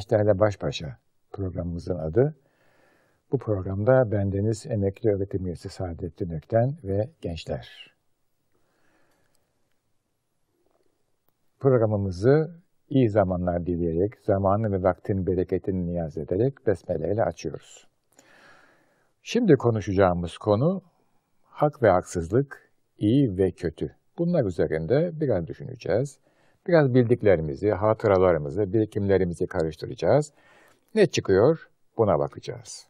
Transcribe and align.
Gençlerle 0.00 0.38
Baş 0.38 0.62
Başa 0.62 0.98
programımızın 1.30 1.98
adı. 1.98 2.34
Bu 3.32 3.38
programda 3.38 4.12
bendeniz 4.12 4.66
emekli 4.66 5.10
öğretim 5.10 5.46
üyesi 5.46 5.68
Saadettin 5.68 6.30
Ökten 6.30 6.74
ve 6.84 7.10
gençler. 7.20 7.94
Programımızı 11.58 12.50
iyi 12.88 13.08
zamanlar 13.08 13.66
dileyerek, 13.66 14.18
zamanı 14.18 14.72
ve 14.72 14.82
vaktin 14.82 15.26
bereketini 15.26 15.86
niyaz 15.86 16.18
ederek 16.18 16.66
besmele 16.66 17.12
ile 17.12 17.24
açıyoruz. 17.24 17.86
Şimdi 19.22 19.56
konuşacağımız 19.56 20.38
konu 20.38 20.82
hak 21.44 21.82
ve 21.82 21.90
haksızlık, 21.90 22.70
iyi 22.98 23.38
ve 23.38 23.50
kötü. 23.50 23.96
Bunlar 24.18 24.44
üzerinde 24.44 25.20
biraz 25.20 25.46
düşüneceğiz. 25.46 26.18
Biraz 26.70 26.94
bildiklerimizi, 26.94 27.70
hatıralarımızı, 27.70 28.72
birikimlerimizi 28.72 29.46
karıştıracağız. 29.46 30.32
Ne 30.94 31.06
çıkıyor? 31.06 31.68
Buna 31.98 32.18
bakacağız. 32.18 32.86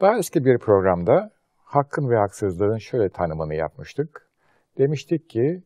Daha 0.00 0.18
eski 0.18 0.44
bir 0.44 0.58
programda 0.58 1.30
hakkın 1.64 2.10
ve 2.10 2.16
haksızlığın 2.16 2.78
şöyle 2.78 3.08
tanımını 3.08 3.54
yapmıştık. 3.54 4.28
Demiştik 4.78 5.30
ki 5.30 5.62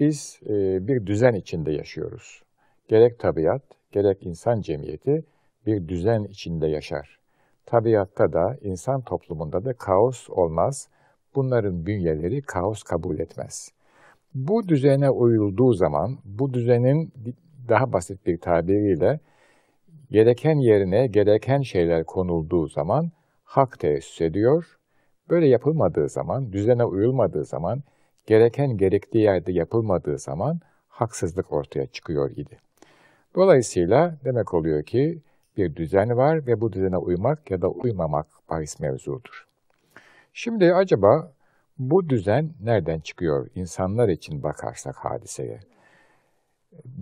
biz 0.00 0.40
e, 0.46 0.88
bir 0.88 1.06
düzen 1.06 1.34
içinde 1.34 1.72
yaşıyoruz. 1.72 2.42
Gerek 2.88 3.18
tabiat, 3.18 3.62
gerek 3.92 4.26
insan 4.26 4.60
cemiyeti 4.60 5.24
bir 5.66 5.88
düzen 5.88 6.24
içinde 6.24 6.66
yaşar. 6.66 7.18
Tabiatta 7.66 8.32
da, 8.32 8.56
insan 8.60 9.00
toplumunda 9.00 9.64
da 9.64 9.72
kaos 9.72 10.30
olmaz. 10.30 10.88
Bunların 11.34 11.86
bünyeleri 11.86 12.42
kaos 12.42 12.82
kabul 12.82 13.18
etmez. 13.18 13.72
Bu 14.34 14.68
düzene 14.68 15.10
uyulduğu 15.10 15.72
zaman, 15.72 16.18
bu 16.24 16.54
düzenin 16.54 17.12
daha 17.68 17.92
basit 17.92 18.26
bir 18.26 18.38
tabiriyle 18.38 19.20
gereken 20.10 20.56
yerine 20.56 21.06
gereken 21.06 21.62
şeyler 21.62 22.04
konulduğu 22.04 22.66
zaman 22.68 23.10
hak 23.44 23.78
teessüs 23.78 24.20
ediyor. 24.20 24.78
Böyle 25.30 25.46
yapılmadığı 25.46 26.08
zaman, 26.08 26.52
düzene 26.52 26.84
uyulmadığı 26.84 27.44
zaman, 27.44 27.82
gereken 28.26 28.76
gerektiği 28.76 29.22
yerde 29.22 29.52
yapılmadığı 29.52 30.18
zaman 30.18 30.60
haksızlık 30.88 31.52
ortaya 31.52 31.86
çıkıyor 31.86 32.30
idi. 32.30 32.58
Dolayısıyla 33.34 34.18
demek 34.24 34.54
oluyor 34.54 34.82
ki 34.82 35.22
bir 35.56 35.76
düzen 35.76 36.16
var 36.16 36.46
ve 36.46 36.60
bu 36.60 36.72
düzene 36.72 36.96
uymak 36.96 37.50
ya 37.50 37.62
da 37.62 37.68
uymamak 37.68 38.26
bahis 38.50 38.80
mevzudur. 38.80 39.46
Şimdi 40.32 40.74
acaba 40.74 41.32
bu 41.78 42.08
düzen 42.08 42.50
nereden 42.62 43.00
çıkıyor 43.00 43.48
insanlar 43.54 44.08
için 44.08 44.42
bakarsak 44.42 44.96
hadiseye? 44.96 45.60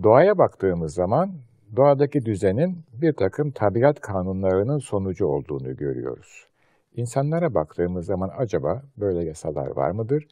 Doğaya 0.03 0.37
baktığımız 0.37 0.93
zaman 0.93 1.31
doğadaki 1.75 2.25
düzenin 2.25 2.83
bir 2.93 3.13
takım 3.13 3.51
tabiat 3.51 3.99
kanunlarının 3.99 4.77
sonucu 4.77 5.25
olduğunu 5.25 5.75
görüyoruz. 5.75 6.47
İnsanlara 6.95 7.53
baktığımız 7.53 8.05
zaman 8.05 8.31
acaba 8.37 8.83
böyle 8.97 9.25
yasalar 9.25 9.67
var 9.67 9.91
mıdır? 9.91 10.27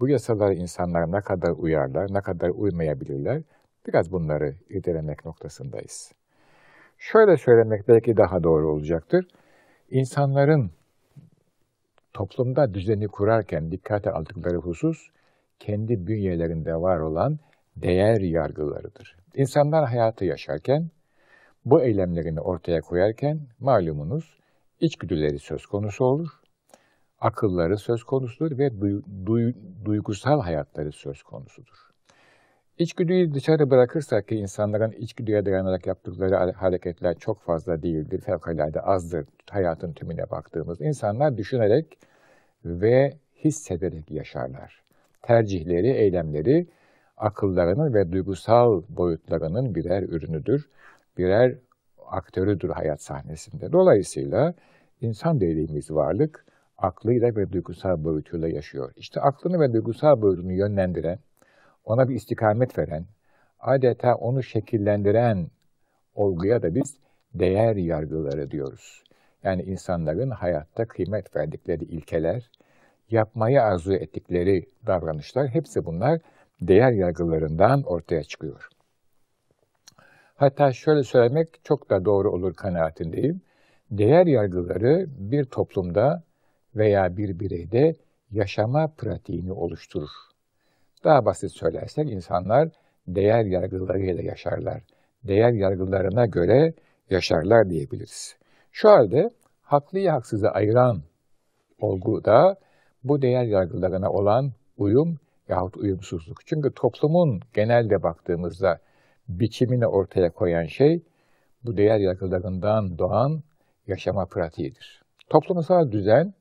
Bu 0.00 0.08
yasalar 0.08 0.52
insanlar 0.52 1.12
ne 1.12 1.20
kadar 1.20 1.50
uyarlar, 1.50 2.14
ne 2.14 2.20
kadar 2.20 2.48
uymayabilirler? 2.48 3.42
Biraz 3.86 4.12
bunları 4.12 4.54
irdelemek 4.68 5.24
noktasındayız. 5.24 6.12
Şöyle 6.98 7.36
söylemek 7.36 7.88
belki 7.88 8.16
daha 8.16 8.42
doğru 8.42 8.72
olacaktır. 8.72 9.26
İnsanların 9.90 10.70
toplumda 12.16 12.74
düzeni 12.74 13.08
kurarken 13.08 13.70
dikkate 13.70 14.10
aldıkları 14.10 14.56
husus, 14.56 15.08
kendi 15.58 16.06
bünyelerinde 16.06 16.74
var 16.74 17.00
olan 17.00 17.38
değer 17.76 18.20
yargılarıdır. 18.20 19.16
İnsanlar 19.34 19.88
hayatı 19.88 20.24
yaşarken, 20.24 20.90
bu 21.64 21.82
eylemlerini 21.82 22.40
ortaya 22.40 22.80
koyarken 22.80 23.40
malumunuz 23.60 24.38
içgüdüleri 24.80 25.38
söz 25.38 25.66
konusu 25.66 26.04
olur, 26.04 26.28
akılları 27.20 27.78
söz 27.78 28.04
konusudur 28.04 28.58
ve 28.58 28.80
duy, 28.80 29.02
duy, 29.26 29.54
duygusal 29.84 30.40
hayatları 30.40 30.92
söz 30.92 31.22
konusudur. 31.22 31.95
İçgüdüyü 32.78 33.34
dışarı 33.34 33.70
bırakırsak 33.70 34.28
ki 34.28 34.36
insanların 34.36 34.92
içgüdüye 34.92 35.46
dayanarak 35.46 35.86
yaptıkları 35.86 36.52
hareketler 36.52 37.18
çok 37.18 37.40
fazla 37.40 37.82
değildir, 37.82 38.20
fevkalade 38.20 38.80
azdır 38.80 39.26
hayatın 39.50 39.92
tümüne 39.92 40.30
baktığımız. 40.30 40.80
insanlar 40.80 41.36
düşünerek 41.36 41.98
ve 42.64 43.12
hissederek 43.44 44.10
yaşarlar. 44.10 44.82
Tercihleri, 45.22 45.88
eylemleri 45.90 46.66
akıllarının 47.16 47.94
ve 47.94 48.12
duygusal 48.12 48.82
boyutlarının 48.88 49.74
birer 49.74 50.02
ürünüdür, 50.02 50.68
birer 51.18 51.54
aktörüdür 52.06 52.70
hayat 52.70 53.02
sahnesinde. 53.02 53.72
Dolayısıyla 53.72 54.54
insan 55.00 55.40
dediğimiz 55.40 55.90
varlık 55.90 56.46
aklıyla 56.78 57.36
ve 57.36 57.52
duygusal 57.52 58.04
boyutuyla 58.04 58.48
yaşıyor. 58.48 58.92
İşte 58.96 59.20
aklını 59.20 59.60
ve 59.60 59.72
duygusal 59.72 60.22
boyutunu 60.22 60.52
yönlendiren, 60.52 61.18
ona 61.86 62.08
bir 62.08 62.14
istikamet 62.14 62.78
veren, 62.78 63.04
adeta 63.60 64.14
onu 64.14 64.42
şekillendiren 64.42 65.46
olguya 66.14 66.62
da 66.62 66.74
biz 66.74 66.96
değer 67.34 67.76
yargıları 67.76 68.50
diyoruz. 68.50 69.04
Yani 69.44 69.62
insanların 69.62 70.30
hayatta 70.30 70.84
kıymet 70.84 71.36
verdikleri 71.36 71.84
ilkeler, 71.84 72.50
yapmayı 73.10 73.62
arzu 73.62 73.94
ettikleri 73.94 74.66
davranışlar, 74.86 75.48
hepsi 75.48 75.84
bunlar 75.84 76.20
değer 76.60 76.92
yargılarından 76.92 77.82
ortaya 77.82 78.24
çıkıyor. 78.24 78.68
Hatta 80.34 80.72
şöyle 80.72 81.02
söylemek 81.02 81.48
çok 81.64 81.90
da 81.90 82.04
doğru 82.04 82.30
olur 82.32 82.54
kanaatindeyim. 82.54 83.40
Değer 83.90 84.26
yargıları 84.26 85.06
bir 85.08 85.44
toplumda 85.44 86.22
veya 86.76 87.16
bir 87.16 87.40
bireyde 87.40 87.94
yaşama 88.30 88.88
pratiğini 88.88 89.52
oluşturur. 89.52 90.10
Daha 91.06 91.24
basit 91.24 91.52
söylersek 91.52 92.10
insanlar 92.10 92.68
değer 93.08 93.44
yargılarıyla 93.44 94.22
yaşarlar. 94.22 94.82
Değer 95.24 95.52
yargılarına 95.52 96.26
göre 96.26 96.72
yaşarlar 97.10 97.70
diyebiliriz. 97.70 98.36
Şu 98.72 98.88
halde 98.88 99.30
haklıyı 99.62 100.10
haksızı 100.10 100.50
ayıran 100.50 101.02
olgu 101.78 102.24
da 102.24 102.56
bu 103.04 103.22
değer 103.22 103.44
yargılarına 103.44 104.12
olan 104.12 104.52
uyum 104.76 105.18
yahut 105.48 105.76
uyumsuzluk. 105.76 106.46
Çünkü 106.46 106.74
toplumun 106.74 107.40
genelde 107.54 108.02
baktığımızda 108.02 108.78
biçimini 109.28 109.86
ortaya 109.86 110.30
koyan 110.30 110.66
şey 110.66 111.02
bu 111.64 111.76
değer 111.76 111.98
yargılarından 111.98 112.98
doğan 112.98 113.42
yaşama 113.86 114.26
pratiğidir. 114.26 115.02
Toplumsal 115.30 115.92
düzen 115.92 116.34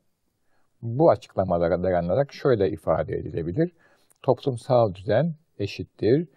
bu 0.81 1.09
açıklamalara 1.09 1.83
dayanarak 1.83 2.33
şöyle 2.33 2.69
ifade 2.69 3.15
edilebilir. 3.15 3.71
Toplumsal 4.25 4.95
düzen 4.95 5.35
eşittir 5.59 6.27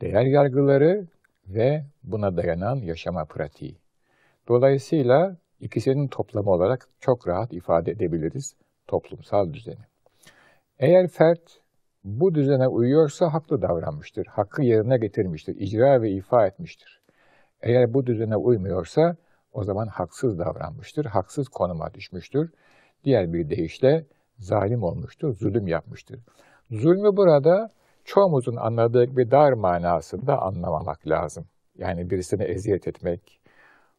değer 0.00 0.24
yargıları 0.24 1.06
ve 1.46 1.84
buna 2.02 2.36
dayanan 2.36 2.76
yaşama 2.76 3.24
pratiği. 3.24 3.76
Dolayısıyla 4.48 5.36
ikisinin 5.60 6.08
toplamı 6.08 6.50
olarak 6.50 6.88
çok 7.00 7.28
rahat 7.28 7.52
ifade 7.52 7.90
edebiliriz 7.90 8.54
toplumsal 8.86 9.52
düzeni. 9.52 9.84
Eğer 10.78 11.08
fert 11.08 11.60
bu 12.04 12.34
düzene 12.34 12.68
uyuyorsa 12.68 13.32
haklı 13.32 13.62
davranmıştır, 13.62 14.26
hakkı 14.26 14.62
yerine 14.62 14.98
getirmiştir, 14.98 15.56
icra 15.56 16.02
ve 16.02 16.10
ifa 16.10 16.46
etmiştir. 16.46 17.00
Eğer 17.62 17.94
bu 17.94 18.06
düzene 18.06 18.36
uymuyorsa 18.36 19.16
o 19.52 19.64
zaman 19.64 19.86
haksız 19.86 20.38
davranmıştır, 20.38 21.04
haksız 21.04 21.48
konuma 21.48 21.94
düşmüştür. 21.94 22.52
Diğer 23.04 23.32
bir 23.32 23.50
deyişle 23.50 24.06
zalim 24.38 24.82
olmuştur, 24.82 25.34
zulüm 25.34 25.66
yapmıştır. 25.66 26.20
Zulmü 26.70 27.16
burada 27.16 27.70
çoğumuzun 28.04 28.56
anladığı 28.56 29.04
gibi 29.04 29.30
dar 29.30 29.52
manasında 29.52 30.42
anlamamak 30.42 31.08
lazım. 31.08 31.44
Yani 31.78 32.10
birisine 32.10 32.44
eziyet 32.44 32.88
etmek, 32.88 33.40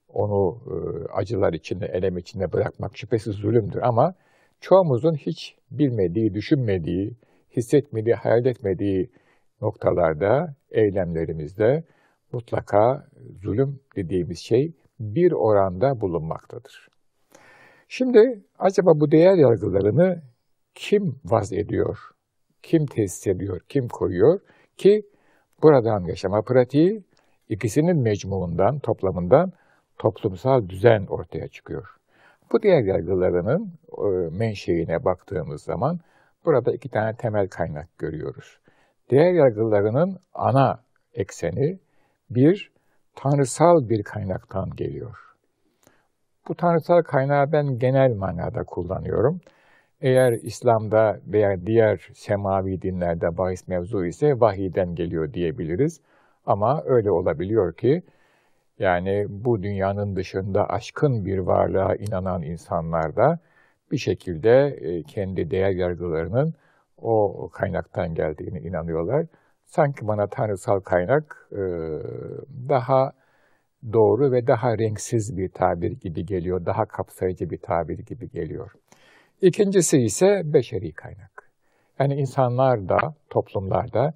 onu 0.09 0.57
e, 0.67 0.75
acılar 1.13 1.53
içinde, 1.53 1.85
elem 1.85 2.17
içinde 2.17 2.53
bırakmak 2.53 2.97
şüphesiz 2.97 3.35
zulümdür 3.35 3.81
ama 3.81 4.13
çoğumuzun 4.59 5.15
hiç 5.15 5.56
bilmediği, 5.71 6.33
düşünmediği, 6.33 7.17
hissetmediği, 7.56 8.15
hayal 8.15 8.45
etmediği 8.45 9.12
noktalarda, 9.62 10.56
eylemlerimizde 10.71 11.83
mutlaka 12.31 13.07
zulüm 13.41 13.79
dediğimiz 13.95 14.39
şey 14.39 14.73
bir 15.00 15.31
oranda 15.31 16.01
bulunmaktadır. 16.01 16.88
Şimdi 17.88 18.44
acaba 18.59 19.00
bu 19.00 19.12
değer 19.12 19.35
yargılarını 19.35 20.21
kim 20.75 21.19
vaz 21.25 21.53
ediyor, 21.53 22.14
kim 22.65 22.85
tesis 22.85 23.27
ediyor, 23.27 23.62
kim 23.69 23.88
koyuyor 23.88 24.39
ki 24.77 25.03
buradan 25.63 26.03
yaşama 26.03 26.41
pratiği 26.41 27.03
ikisinin 27.50 27.97
mecmuundan, 27.97 28.79
toplamından 28.79 29.51
toplumsal 29.97 30.69
düzen 30.69 31.06
ortaya 31.06 31.47
çıkıyor. 31.47 31.95
Bu 32.51 32.63
değer 32.63 32.83
yargılarının 32.83 33.71
e, 33.97 34.07
menşeine 34.38 35.06
baktığımız 35.06 35.63
zaman 35.63 36.00
burada 36.45 36.73
iki 36.73 36.89
tane 36.89 37.15
temel 37.15 37.47
kaynak 37.47 37.97
görüyoruz. 37.97 38.59
Değer 39.12 39.33
yargılarının 39.33 40.19
ana 40.33 40.79
ekseni 41.13 41.79
bir, 42.29 42.71
tanrısal 43.15 43.89
bir 43.89 44.03
kaynaktan 44.03 44.69
geliyor. 44.69 45.17
Bu 46.47 46.56
tanrısal 46.56 47.01
kaynağı 47.01 47.51
ben 47.51 47.79
genel 47.79 48.13
manada 48.15 48.63
kullanıyorum. 48.63 49.41
Eğer 50.01 50.33
İslam'da 50.33 51.19
veya 51.27 51.65
diğer 51.65 52.09
semavi 52.13 52.81
dinlerde 52.81 53.38
bahis 53.38 53.68
mevzu 53.68 54.06
ise 54.06 54.39
vahiyden 54.39 54.95
geliyor 54.95 55.33
diyebiliriz. 55.33 56.01
Ama 56.45 56.83
öyle 56.86 57.12
olabiliyor 57.12 57.74
ki 57.74 58.03
yani 58.80 59.25
bu 59.30 59.63
dünyanın 59.63 60.15
dışında 60.15 60.69
aşkın 60.69 61.25
bir 61.25 61.38
varlığa 61.39 61.95
inanan 61.95 62.44
insanlar 62.44 63.15
da 63.15 63.39
bir 63.92 63.97
şekilde 63.97 64.68
e, 64.68 65.03
kendi 65.03 65.51
değer 65.51 65.71
yargılarının 65.71 66.53
o 66.98 67.50
kaynaktan 67.53 68.15
geldiğini 68.15 68.59
inanıyorlar. 68.59 69.25
Sanki 69.65 70.07
bana 70.07 70.27
tanrısal 70.27 70.80
kaynak 70.80 71.50
e, 71.51 71.62
daha 72.69 73.13
doğru 73.94 74.31
ve 74.31 74.48
daha 74.48 74.77
renksiz 74.77 75.38
bir 75.38 75.50
tabir 75.50 75.91
gibi 75.91 76.25
geliyor, 76.25 76.65
daha 76.65 76.86
kapsayıcı 76.86 77.50
bir 77.50 77.57
tabir 77.57 78.00
gibi 78.00 78.30
geliyor. 78.31 78.71
İkincisi 79.45 79.97
ise 79.97 80.42
beşeri 80.45 80.92
kaynak. 80.92 81.51
Yani 82.00 82.15
insanlar 82.15 82.89
da, 82.89 82.97
toplumlarda 83.30 84.13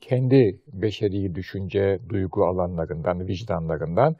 kendi 0.00 0.60
beşeri 0.72 1.34
düşünce, 1.34 1.98
duygu 2.08 2.44
alanlarından, 2.44 3.28
vicdanlarından 3.28 4.16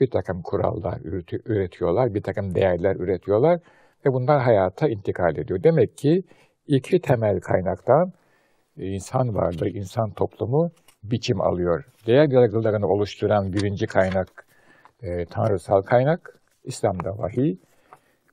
bir 0.00 0.10
takım 0.10 0.42
kurallar 0.42 1.00
üretiyorlar, 1.44 2.14
bir 2.14 2.22
takım 2.22 2.54
değerler 2.54 2.96
üretiyorlar 2.96 3.60
ve 4.06 4.12
bunlar 4.12 4.42
hayata 4.42 4.88
intikal 4.88 5.36
ediyor. 5.36 5.62
Demek 5.62 5.96
ki 5.98 6.22
iki 6.66 7.00
temel 7.00 7.40
kaynaktan 7.40 8.12
insan 8.76 9.34
varlığı, 9.34 9.68
insan 9.68 10.10
toplumu 10.10 10.70
biçim 11.02 11.40
alıyor. 11.40 11.84
Değer 12.06 12.28
yargılarını 12.28 12.86
oluşturan 12.86 13.52
birinci 13.52 13.86
kaynak 13.86 14.46
e, 15.02 15.24
tanrısal 15.24 15.82
kaynak, 15.82 16.40
İslam'da 16.64 17.18
vahiy 17.18 17.56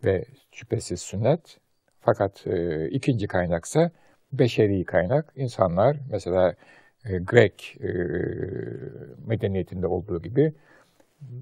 ve 0.03 0.25
şüphesiz 0.51 1.01
sünnet. 1.01 1.60
Fakat 2.01 2.47
e, 2.47 2.87
ikinci 2.89 3.27
kaynaksa 3.27 3.91
beşeri 4.33 4.85
kaynak. 4.85 5.33
İnsanlar 5.35 5.97
mesela 6.11 6.55
e, 7.05 7.17
Grek 7.17 7.77
e, 7.83 7.89
medeniyetinde 9.27 9.87
olduğu 9.87 10.21
gibi 10.21 10.53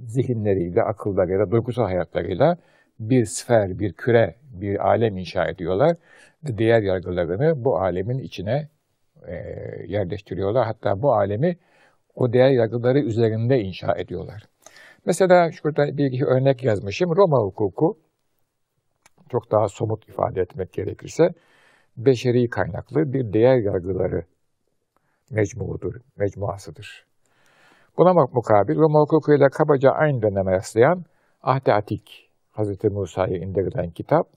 zihinleriyle, 0.05 0.81
akıllarıyla, 0.83 1.51
duygusal 1.51 1.83
hayatlarıyla 1.83 2.57
bir 2.99 3.25
sfer, 3.25 3.79
bir 3.79 3.93
küre, 3.93 4.35
bir 4.53 4.87
alem 4.87 5.17
inşa 5.17 5.45
ediyorlar. 5.45 5.97
Diğer 6.57 6.81
yargılarını 6.81 7.65
bu 7.65 7.79
alemin 7.79 8.17
içine 8.17 8.69
e, 9.27 9.35
yerleştiriyorlar. 9.87 10.65
Hatta 10.65 11.01
bu 11.01 11.13
alemi 11.13 11.57
o 12.15 12.33
değer 12.33 12.49
yargıları 12.49 12.99
üzerinde 12.99 13.59
inşa 13.61 13.95
ediyorlar. 13.95 14.43
Mesela 15.05 15.51
şurada 15.51 15.97
bir 15.97 16.21
örnek 16.21 16.63
yazmışım. 16.63 17.15
Roma 17.15 17.37
hukuku 17.37 17.97
çok 19.29 19.51
daha 19.51 19.67
somut 19.67 20.09
ifade 20.09 20.41
etmek 20.41 20.73
gerekirse 20.73 21.33
beşeri 21.97 22.49
kaynaklı 22.49 23.13
bir 23.13 23.33
değer 23.33 23.57
yargıları 23.57 24.23
mecmuudur, 25.31 25.95
mecmuasıdır. 26.17 27.05
Buna 27.97 28.13
mukabil 28.13 28.75
Roma 28.75 28.99
hukukuyla 28.99 29.49
kabaca 29.49 29.91
aynı 29.91 30.21
döneme 30.21 30.51
yaslayan 30.51 31.05
Ahde 31.43 31.73
Atik, 31.73 32.29
Hz. 32.57 32.83
Musa'ya 32.83 33.37
indirilen 33.37 33.91
kitap, 33.91 34.27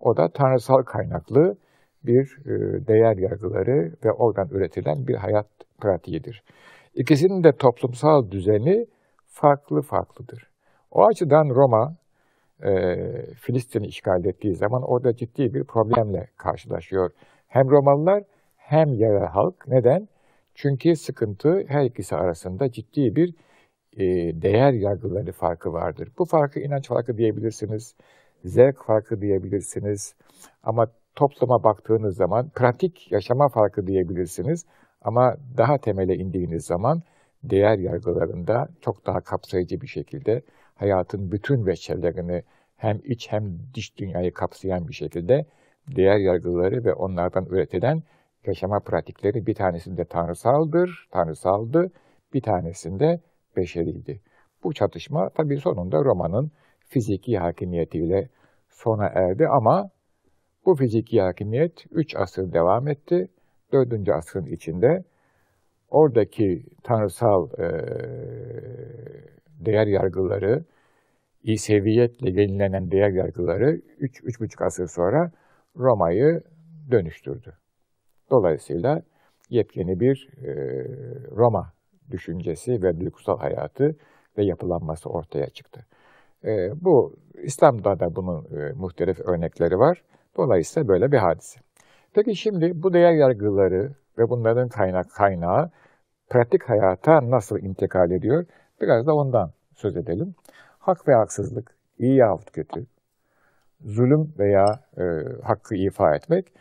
o 0.00 0.16
da 0.16 0.28
tanrısal 0.28 0.82
kaynaklı 0.82 1.56
bir 2.04 2.38
e, 2.44 2.86
değer 2.86 3.16
yargıları 3.16 3.92
ve 4.04 4.12
oradan 4.12 4.48
üretilen 4.48 5.06
bir 5.06 5.14
hayat 5.14 5.46
pratiğidir. 5.80 6.42
İkisinin 6.94 7.44
de 7.44 7.52
toplumsal 7.52 8.30
düzeni 8.30 8.86
farklı 9.26 9.82
farklıdır. 9.82 10.50
O 10.90 11.06
açıdan 11.06 11.48
Roma, 11.48 11.96
e, 12.64 13.34
Filistin'i 13.34 13.86
işgal 13.86 14.24
ettiği 14.24 14.54
zaman 14.54 14.82
orada 14.82 15.16
ciddi 15.16 15.54
bir 15.54 15.64
problemle 15.64 16.28
karşılaşıyor. 16.36 17.10
Hem 17.48 17.70
Romalılar 17.70 18.24
hem 18.56 18.94
yerel 18.94 19.26
halk. 19.26 19.68
Neden? 19.68 20.08
Çünkü 20.54 20.96
sıkıntı 20.96 21.64
her 21.68 21.84
ikisi 21.84 22.16
arasında 22.16 22.72
ciddi 22.72 23.16
bir 23.16 23.34
e, 23.96 24.04
değer 24.42 24.72
yargıları 24.72 25.32
farkı 25.32 25.72
vardır. 25.72 26.08
Bu 26.18 26.24
farkı 26.24 26.60
inanç 26.60 26.88
farkı 26.88 27.18
diyebilirsiniz, 27.18 27.94
zevk 28.44 28.84
farkı 28.84 29.20
diyebilirsiniz 29.20 30.14
ama 30.62 30.86
topluma 31.16 31.64
baktığınız 31.64 32.16
zaman 32.16 32.48
pratik 32.48 33.12
yaşama 33.12 33.48
farkı 33.48 33.86
diyebilirsiniz 33.86 34.64
ama 35.02 35.36
daha 35.56 35.78
temele 35.78 36.16
indiğiniz 36.16 36.64
zaman 36.64 37.02
değer 37.44 37.78
yargılarında 37.78 38.68
çok 38.80 39.06
daha 39.06 39.20
kapsayıcı 39.20 39.80
bir 39.80 39.86
şekilde 39.86 40.42
hayatın 40.80 41.32
bütün 41.32 41.66
veçelerini 41.66 42.42
hem 42.76 43.00
iç 43.04 43.26
hem 43.30 43.58
dış 43.74 43.98
dünyayı 43.98 44.32
kapsayan 44.32 44.88
bir 44.88 44.92
şekilde 44.92 45.46
değer 45.96 46.18
yargıları 46.18 46.84
ve 46.84 46.94
onlardan 46.94 47.46
üretilen 47.46 48.02
yaşama 48.46 48.80
pratikleri 48.80 49.46
bir 49.46 49.54
tanesinde 49.54 50.04
tanrısaldır, 50.04 51.08
tanrısaldı, 51.10 51.90
bir 52.34 52.42
tanesinde 52.42 53.20
beşeriydi. 53.56 54.20
Bu 54.64 54.72
çatışma 54.72 55.30
tabii 55.30 55.56
sonunda 55.56 56.04
romanın 56.04 56.50
fiziki 56.88 57.38
hakimiyetiyle 57.38 58.28
sona 58.68 59.06
erdi 59.06 59.48
ama 59.48 59.90
bu 60.66 60.74
fiziki 60.74 61.20
hakimiyet 61.20 61.84
3 61.90 62.16
asır 62.16 62.52
devam 62.52 62.88
etti. 62.88 63.28
4. 63.72 64.08
asrın 64.08 64.46
içinde 64.46 65.04
oradaki 65.90 66.62
tanrısal 66.82 67.48
e, 67.58 67.68
değer 69.64 69.86
yargıları, 69.86 70.64
İseviyetle 71.42 72.30
yenilenen 72.30 72.90
değer 72.90 73.10
yargıları 73.10 73.80
3-3,5 74.00 74.64
asır 74.64 74.86
sonra 74.86 75.30
Roma'yı 75.76 76.42
dönüştürdü. 76.90 77.52
Dolayısıyla 78.30 79.02
yepyeni 79.50 80.00
bir 80.00 80.28
e, 80.44 80.52
Roma 81.36 81.72
düşüncesi 82.10 82.82
ve 82.82 83.00
duygusal 83.00 83.38
hayatı 83.38 83.96
ve 84.38 84.44
yapılanması 84.44 85.10
ortaya 85.10 85.46
çıktı. 85.46 85.86
E, 86.44 86.70
bu 86.84 87.16
İslam'da 87.42 88.00
da 88.00 88.16
bunun 88.16 88.44
e, 88.44 88.72
muhtelif 88.72 89.20
örnekleri 89.20 89.78
var. 89.78 90.02
Dolayısıyla 90.36 90.88
böyle 90.88 91.12
bir 91.12 91.18
hadise. 91.18 91.60
Peki 92.14 92.36
şimdi 92.36 92.82
bu 92.82 92.92
değer 92.92 93.12
yargıları 93.12 93.92
ve 94.18 94.28
bunların 94.28 94.68
kaynak 94.68 95.10
kaynağı 95.10 95.70
pratik 96.30 96.62
hayata 96.62 97.30
nasıl 97.30 97.58
intikal 97.58 98.10
ediyor? 98.10 98.46
Biraz 98.80 99.06
da 99.06 99.14
ondan 99.14 99.52
söz 99.74 99.96
edelim. 99.96 100.34
Hak 100.78 101.08
ve 101.08 101.14
haksızlık, 101.14 101.74
iyi 101.98 102.16
yahut 102.16 102.50
kötü, 102.52 102.86
zulüm 103.84 104.34
veya 104.38 104.80
e, 104.98 105.02
hakkı 105.42 105.74
ifa 105.74 106.14
etmek 106.14 106.52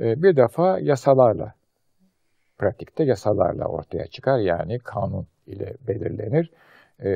e, 0.00 0.22
bir 0.22 0.36
defa 0.36 0.78
yasalarla, 0.78 1.54
pratikte 2.58 3.04
yasalarla 3.04 3.64
ortaya 3.64 4.06
çıkar. 4.06 4.38
Yani 4.38 4.78
kanun 4.78 5.26
ile 5.46 5.74
belirlenir. 5.88 6.50
E, 7.04 7.10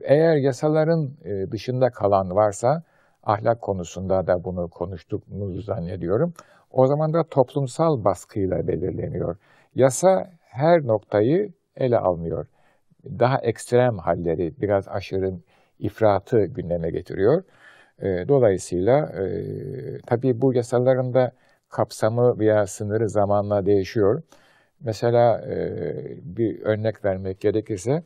eğer 0.00 0.36
yasaların 0.36 1.10
e, 1.24 1.50
dışında 1.50 1.90
kalan 1.90 2.30
varsa, 2.30 2.82
ahlak 3.22 3.62
konusunda 3.62 4.26
da 4.26 4.44
bunu 4.44 4.68
konuştuğumuzu 4.68 5.62
zannediyorum. 5.62 6.34
O 6.70 6.86
zaman 6.86 7.12
da 7.12 7.24
toplumsal 7.24 8.04
baskıyla 8.04 8.68
belirleniyor. 8.68 9.36
Yasa 9.74 10.30
her 10.40 10.86
noktayı 10.86 11.52
ele 11.76 11.98
almıyor. 11.98 12.46
Daha 13.18 13.38
ekstrem 13.38 13.98
halleri, 13.98 14.54
biraz 14.60 14.88
aşırı 14.88 15.32
ifratı 15.78 16.44
gündeme 16.44 16.90
getiriyor. 16.90 17.42
Dolayısıyla 18.02 19.12
tabii 20.06 20.40
bu 20.40 20.54
yasaların 20.54 21.14
da 21.14 21.32
kapsamı 21.68 22.38
veya 22.38 22.66
sınırı 22.66 23.08
zamanla 23.08 23.66
değişiyor. 23.66 24.22
Mesela 24.80 25.44
bir 26.22 26.62
örnek 26.62 27.04
vermek 27.04 27.40
gerekirse, 27.40 28.02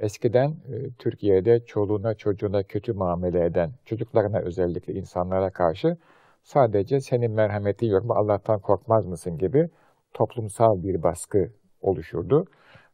eskiden 0.00 0.54
Türkiye'de 0.98 1.60
çoluğuna 1.60 2.14
çocuğuna 2.14 2.62
kötü 2.62 2.92
muamele 2.92 3.44
eden, 3.44 3.70
çocuklarına 3.84 4.38
özellikle 4.38 4.94
insanlara 4.94 5.50
karşı 5.50 5.96
sadece 6.42 7.00
senin 7.00 7.30
merhametin 7.30 7.86
yok 7.86 8.04
mu, 8.04 8.14
Allah'tan 8.14 8.60
korkmaz 8.60 9.06
mısın 9.06 9.38
gibi 9.38 9.70
toplumsal 10.14 10.82
bir 10.82 11.02
baskı 11.02 11.50
oluşurdu. 11.80 12.46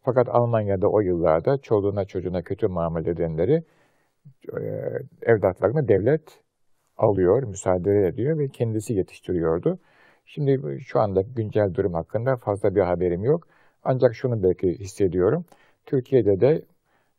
Fakat 0.02 0.28
Almanya'da 0.28 0.88
o 0.88 1.00
yıllarda 1.00 1.59
çoluğuna 1.59 2.04
çocuğuna 2.04 2.42
kötü 2.42 2.68
muamele 2.68 3.11
edenleri 3.11 3.62
evlatlarını 5.23 5.88
devlet 5.88 6.40
alıyor, 6.97 7.42
müsaade 7.42 8.06
ediyor 8.06 8.38
ve 8.38 8.49
kendisi 8.49 8.94
yetiştiriyordu. 8.94 9.78
Şimdi 10.26 10.80
şu 10.80 11.00
anda 11.00 11.23
güncel 11.37 11.75
durum 11.75 11.94
hakkında 11.94 12.37
fazla 12.37 12.75
bir 12.75 12.80
haberim 12.80 13.25
yok. 13.25 13.47
Ancak 13.85 14.14
şunu 14.14 14.42
belki 14.42 14.78
hissediyorum. 14.78 15.44
Türkiye'de 15.87 16.40
de 16.40 16.62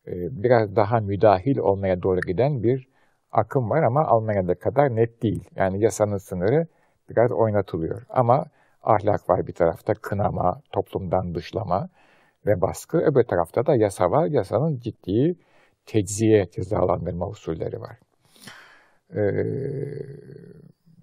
biraz 0.07 0.75
daha 0.75 0.99
müdahil 0.99 1.57
olmaya 1.57 2.03
doğru 2.03 2.19
giden 2.19 2.63
bir 2.63 2.87
akım 3.31 3.69
var 3.69 3.83
ama 3.83 4.05
Almanya'da 4.05 4.55
kadar 4.55 4.95
net 4.95 5.23
değil. 5.23 5.49
Yani 5.55 5.79
yasanın 5.79 6.17
sınırı 6.17 6.67
biraz 7.09 7.31
oynatılıyor. 7.31 8.01
Ama 8.09 8.45
ahlak 8.83 9.29
var 9.29 9.47
bir 9.47 9.53
tarafta, 9.53 9.93
kınama, 9.93 10.61
toplumdan 10.71 11.35
dışlama 11.35 11.89
ve 12.45 12.61
baskı. 12.61 12.97
Öbür 12.97 13.23
tarafta 13.23 13.65
da 13.65 13.75
yasa 13.75 14.11
var. 14.11 14.25
Yasanın 14.25 14.79
ciddi 14.79 15.35
tecziye 15.85 16.49
cezalandırma 16.51 17.27
usulleri 17.27 17.81
var. 17.81 17.97
Ee, 19.15 19.45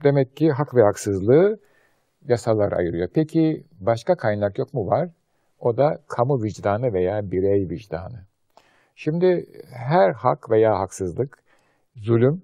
demek 0.04 0.36
ki 0.36 0.50
hak 0.52 0.74
ve 0.74 0.82
haksızlığı 0.82 1.58
yasalar 2.28 2.72
ayırıyor. 2.72 3.08
Peki 3.14 3.64
başka 3.80 4.14
kaynak 4.14 4.58
yok 4.58 4.74
mu 4.74 4.86
var? 4.86 5.08
O 5.60 5.76
da 5.76 5.98
kamu 6.08 6.42
vicdanı 6.42 6.92
veya 6.92 7.30
birey 7.30 7.68
vicdanı. 7.68 8.20
Şimdi 8.94 9.46
her 9.72 10.12
hak 10.12 10.50
veya 10.50 10.78
haksızlık, 10.78 11.38
zulüm 11.96 12.42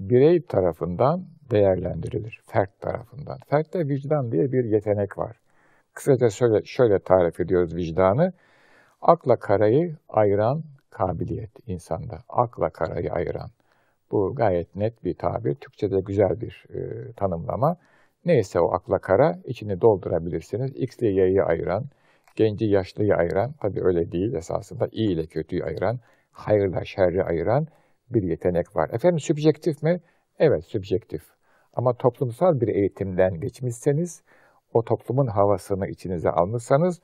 birey 0.00 0.42
tarafından 0.42 1.24
değerlendirilir. 1.50 2.40
Fert 2.46 2.80
tarafından. 2.80 3.38
Fertte 3.48 3.88
vicdan 3.88 4.32
diye 4.32 4.52
bir 4.52 4.64
yetenek 4.64 5.18
var. 5.18 5.36
Kısaca 5.94 6.30
şöyle, 6.30 6.64
şöyle 6.64 6.98
tarif 6.98 7.40
ediyoruz 7.40 7.76
vicdanı. 7.76 8.32
Akla 9.02 9.36
karayı 9.36 9.96
ayıran 10.08 10.62
kabiliyet 10.90 11.50
insanda. 11.66 12.18
Akla 12.28 12.70
karayı 12.70 13.12
ayıran. 13.12 13.50
Bu 14.10 14.34
gayet 14.34 14.76
net 14.76 15.04
bir 15.04 15.14
tabir. 15.14 15.54
Türkçe'de 15.54 16.00
güzel 16.00 16.40
bir 16.40 16.64
e, 16.74 17.12
tanımlama. 17.12 17.76
Neyse 18.24 18.60
o 18.60 18.72
akla 18.72 18.98
kara, 18.98 19.38
içini 19.44 19.80
doldurabilirsiniz. 19.80 20.76
X 20.76 20.98
ile 20.98 21.08
Y'yi 21.08 21.42
ayıran, 21.42 21.84
genci 22.36 22.64
yaşlıyı 22.64 23.14
ayıran, 23.14 23.52
tabi 23.52 23.84
öyle 23.84 24.12
değil 24.12 24.34
esasında 24.34 24.88
iyi 24.92 25.10
ile 25.10 25.26
kötüyü 25.26 25.64
ayıran, 25.64 26.00
hayırla 26.32 26.84
şerri 26.84 27.24
ayıran 27.24 27.66
bir 28.10 28.22
yetenek 28.22 28.76
var. 28.76 28.90
Efendim 28.92 29.20
sübjektif 29.20 29.82
mi? 29.82 30.00
Evet 30.38 30.64
sübjektif. 30.64 31.22
Ama 31.74 31.94
toplumsal 31.94 32.60
bir 32.60 32.68
eğitimden 32.68 33.40
geçmişseniz, 33.40 34.22
o 34.74 34.84
toplumun 34.84 35.26
havasını 35.26 35.88
içinize 35.88 36.30
almışsanız 36.30 37.00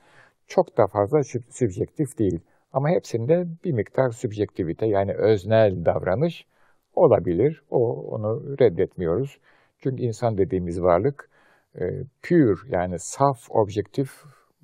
çok 0.46 0.76
da 0.76 0.86
fazla 0.86 1.22
sübjektif 1.50 2.18
değil. 2.18 2.40
Ama 2.72 2.88
hepsinde 2.88 3.46
bir 3.64 3.72
miktar 3.72 4.10
sübjektivite 4.10 4.86
yani 4.86 5.14
öznel 5.14 5.84
davranış 5.84 6.46
olabilir. 6.94 7.62
O 7.70 7.92
onu 7.92 8.58
reddetmiyoruz. 8.60 9.38
Çünkü 9.78 10.02
insan 10.02 10.38
dediğimiz 10.38 10.82
varlık 10.82 11.30
e, 11.74 11.80
pure 12.22 12.60
yani 12.68 12.98
saf, 12.98 13.50
objektif 13.50 14.10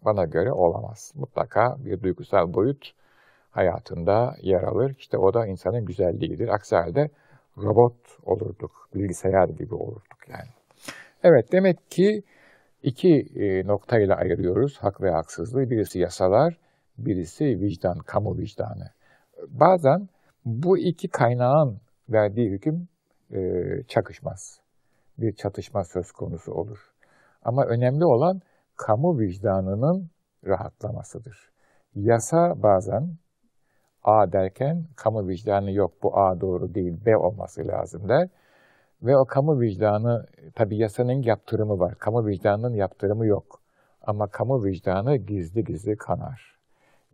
bana 0.04 0.24
göre 0.24 0.52
olamaz. 0.52 1.12
Mutlaka 1.14 1.76
bir 1.84 2.02
duygusal 2.02 2.54
boyut 2.54 2.92
hayatında 3.50 4.36
yer 4.42 4.62
alır. 4.62 4.94
İşte 4.98 5.18
o 5.18 5.34
da 5.34 5.46
insanın 5.46 5.84
güzelliğidir. 5.84 6.48
Aksi 6.48 6.76
halde 6.76 7.10
robot 7.58 7.96
olurduk, 8.24 8.88
bilgisayar 8.94 9.48
gibi 9.48 9.74
olurduk 9.74 10.28
yani. 10.28 10.50
Evet 11.22 11.52
demek 11.52 11.90
ki 11.90 12.22
iki 12.86 13.26
e, 13.34 13.66
noktayla 13.66 14.16
ayırıyoruz 14.16 14.78
hak 14.78 15.00
ve 15.00 15.10
haksızlığı. 15.10 15.70
Birisi 15.70 15.98
yasalar, 15.98 16.58
birisi 16.98 17.44
vicdan, 17.44 17.98
kamu 17.98 18.38
vicdanı. 18.38 18.90
Bazen 19.48 20.08
bu 20.44 20.78
iki 20.78 21.08
kaynağın 21.08 21.80
verdiği 22.08 22.50
hüküm 22.50 22.88
e, 23.30 23.62
çakışmaz. 23.88 24.60
Bir 25.18 25.32
çatışma 25.32 25.84
söz 25.84 26.12
konusu 26.12 26.52
olur. 26.52 26.78
Ama 27.42 27.64
önemli 27.64 28.04
olan 28.04 28.40
kamu 28.76 29.18
vicdanının 29.18 30.10
rahatlamasıdır. 30.46 31.50
Yasa 31.94 32.62
bazen 32.62 33.16
A 34.04 34.32
derken 34.32 34.84
kamu 34.96 35.28
vicdanı 35.28 35.72
yok 35.72 35.92
bu 36.02 36.18
A 36.18 36.40
doğru 36.40 36.74
değil 36.74 37.06
B 37.06 37.16
olması 37.16 37.68
lazım 37.68 38.08
der. 38.08 38.28
Ve 39.02 39.16
o 39.16 39.24
kamu 39.24 39.60
vicdanı 39.60 40.26
tabi 40.56 40.76
yasanın 40.76 41.22
yaptırımı 41.22 41.78
var. 41.78 41.94
Kamu 41.98 42.26
vicdanının 42.26 42.74
yaptırımı 42.74 43.26
yok. 43.26 43.60
Ama 44.02 44.26
kamu 44.26 44.64
vicdanı 44.64 45.16
gizli 45.16 45.64
gizli 45.64 45.96
kanar. 45.96 46.58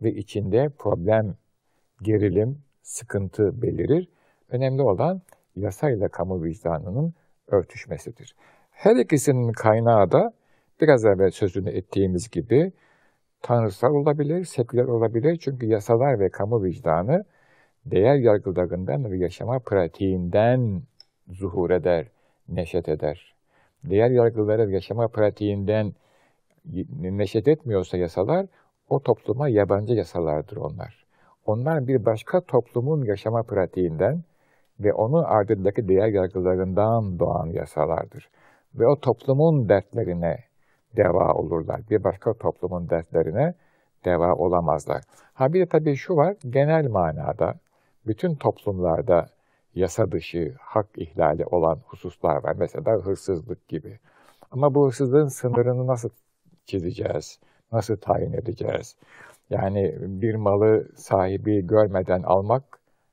Ve 0.01 0.13
içinde 0.13 0.69
problem, 0.77 1.35
gerilim, 2.01 2.61
sıkıntı 2.81 3.61
belirir. 3.61 4.09
Önemli 4.49 4.81
olan 4.81 5.21
yasayla 5.55 6.07
kamu 6.07 6.43
vicdanının 6.43 7.13
örtüşmesidir. 7.47 8.35
Her 8.71 8.95
ikisinin 8.95 9.51
kaynağı 9.51 10.11
da 10.11 10.33
biraz 10.81 11.05
evvel 11.05 11.31
sözünü 11.31 11.69
ettiğimiz 11.69 12.29
gibi 12.29 12.71
tanrısal 13.41 13.93
olabilir, 13.93 14.45
seküler 14.45 14.85
olabilir. 14.85 15.37
Çünkü 15.41 15.65
yasalar 15.65 16.19
ve 16.19 16.29
kamu 16.29 16.63
vicdanı 16.63 17.25
değer 17.85 18.15
yargılarından 18.15 19.11
ve 19.11 19.17
yaşama 19.17 19.59
pratiğinden 19.59 20.81
zuhur 21.27 21.69
eder, 21.69 22.07
neşet 22.49 22.89
eder. 22.89 23.32
Değer 23.83 24.09
yargıları 24.09 24.71
yaşama 24.71 25.07
pratiğinden 25.07 25.93
neşet 27.01 27.47
etmiyorsa 27.47 27.97
yasalar, 27.97 28.45
o 28.89 28.99
topluma 28.99 29.49
yabancı 29.49 29.93
yasalardır 29.93 30.57
onlar. 30.57 31.05
Onlar 31.45 31.87
bir 31.87 32.05
başka 32.05 32.41
toplumun 32.41 33.05
yaşama 33.05 33.43
pratiğinden 33.43 34.23
ve 34.79 34.93
onun 34.93 35.23
ardındaki 35.23 35.87
değer 35.87 36.07
yargılarından 36.07 37.19
doğan 37.19 37.47
yasalardır. 37.47 38.29
Ve 38.75 38.87
o 38.87 38.99
toplumun 38.99 39.69
dertlerine 39.69 40.39
deva 40.95 41.33
olurlar. 41.33 41.81
Bir 41.89 42.03
başka 42.03 42.33
toplumun 42.33 42.89
dertlerine 42.89 43.53
deva 44.05 44.35
olamazlar. 44.35 45.03
Ha 45.33 45.53
bir 45.53 45.61
de 45.61 45.65
tabii 45.65 45.95
şu 45.95 46.15
var, 46.15 46.35
genel 46.49 46.87
manada 46.87 47.55
bütün 48.07 48.35
toplumlarda 48.35 49.27
yasa 49.75 50.11
dışı, 50.11 50.55
hak 50.59 50.87
ihlali 50.97 51.45
olan 51.45 51.79
hususlar 51.85 52.43
var. 52.43 52.55
Mesela 52.59 52.91
hırsızlık 52.91 53.67
gibi. 53.67 53.99
Ama 54.51 54.75
bu 54.75 54.87
hırsızlığın 54.87 55.27
sınırını 55.27 55.87
nasıl 55.87 56.09
çizeceğiz? 56.65 57.39
Nasıl 57.71 57.97
tayin 57.97 58.33
edeceğiz? 58.33 58.95
Yani 59.49 59.95
bir 59.99 60.35
malı 60.35 60.87
sahibi 60.95 61.67
görmeden 61.67 62.23
almak, 62.23 62.63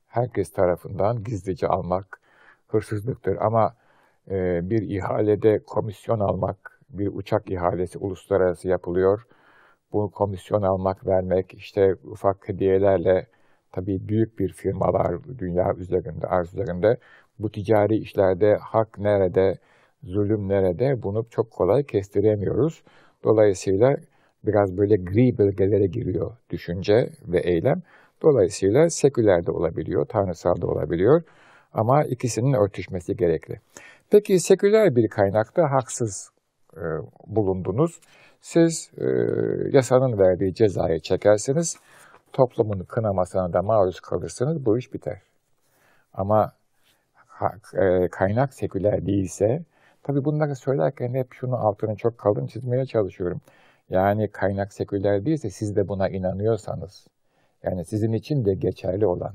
herkes 0.07 0.53
tarafından 0.53 1.23
gizlice 1.23 1.67
almak 1.67 2.21
hırsızlıktır. 2.67 3.37
Ama 3.41 3.75
e, 4.29 4.69
bir 4.69 4.81
ihalede 4.81 5.63
komisyon 5.63 6.19
almak, 6.19 6.81
bir 6.89 7.07
uçak 7.07 7.51
ihalesi 7.51 7.97
uluslararası 7.97 8.67
yapılıyor. 8.67 9.25
Bu 9.93 10.11
komisyon 10.11 10.61
almak, 10.61 11.07
vermek, 11.07 11.53
işte 11.53 11.95
ufak 12.03 12.49
hediyelerle 12.49 13.27
tabii 13.71 14.07
büyük 14.07 14.39
bir 14.39 14.53
firmalar 14.53 15.23
dünya 15.39 15.73
üzerinde, 15.73 16.27
arz 16.27 16.53
üzerinde 16.53 16.97
bu 17.39 17.51
ticari 17.51 17.95
işlerde 17.95 18.57
hak 18.61 18.99
nerede, 18.99 19.57
zulüm 20.03 20.49
nerede 20.49 21.03
bunu 21.03 21.25
çok 21.29 21.51
kolay 21.51 21.83
kestiremiyoruz. 21.83 22.83
Dolayısıyla 23.23 23.97
biraz 24.43 24.77
böyle 24.77 24.95
gri 24.95 25.37
bölgelere 25.37 25.87
giriyor 25.87 26.31
düşünce 26.49 27.09
ve 27.27 27.39
eylem. 27.39 27.81
Dolayısıyla 28.21 28.89
seküler 28.89 29.45
de 29.45 29.51
olabiliyor, 29.51 30.05
tanrısal 30.05 30.61
da 30.61 30.67
olabiliyor 30.67 31.21
ama 31.73 32.03
ikisinin 32.03 32.53
örtüşmesi 32.53 33.15
gerekli. 33.15 33.59
Peki 34.09 34.39
seküler 34.39 34.95
bir 34.95 35.07
kaynakta 35.07 35.71
haksız 35.71 36.31
e, 36.77 36.81
bulundunuz. 37.27 37.99
Siz 38.41 38.91
e, 38.97 39.05
yasanın 39.71 40.19
verdiği 40.19 40.53
cezayı 40.53 40.99
çekersiniz, 40.99 41.77
toplumun 42.33 42.83
kınamasına 42.83 43.53
da 43.53 43.61
maruz 43.61 43.99
kalırsınız, 43.99 44.65
bu 44.65 44.77
iş 44.77 44.93
biter. 44.93 45.21
Ama 46.13 46.51
e, 47.73 48.07
kaynak 48.07 48.53
seküler 48.53 49.05
değilse, 49.05 49.63
tabii 50.03 50.25
bunları 50.25 50.55
söylerken 50.55 51.13
hep 51.13 51.33
şunu 51.33 51.55
altını 51.55 51.95
çok 51.95 52.17
kalın 52.17 52.47
çizmeye 52.47 52.85
çalışıyorum. 52.85 53.41
Yani 53.89 54.27
kaynak 54.27 54.73
seküler 54.73 55.25
değilse 55.25 55.49
siz 55.49 55.75
de 55.75 55.87
buna 55.87 56.09
inanıyorsanız, 56.09 57.07
yani 57.63 57.85
sizin 57.85 58.11
için 58.11 58.45
de 58.45 58.53
geçerli 58.53 59.07
olan 59.07 59.33